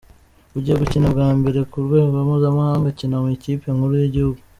[0.57, 4.39] ugiye gukina bwa mbere ku rwego mpuzamahanga akina mu ikipe nkuru y’igihugu.